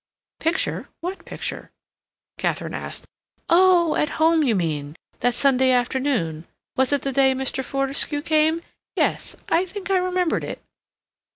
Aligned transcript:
"Picture—what 0.39 1.25
picture?" 1.25 1.69
Katharine 2.39 2.73
asked. 2.73 3.05
"Oh, 3.49 3.93
at 3.93 4.09
home, 4.17 4.41
you 4.41 4.55
mean—that 4.55 5.35
Sunday 5.35 5.69
afternoon. 5.69 6.47
Was 6.75 6.91
it 6.91 7.03
the 7.03 7.11
day 7.11 7.35
Mr. 7.35 7.63
Fortescue 7.63 8.23
came? 8.23 8.63
Yes, 8.95 9.35
I 9.47 9.63
think 9.63 9.91
I 9.91 9.97
remembered 9.99 10.43
it." 10.43 10.59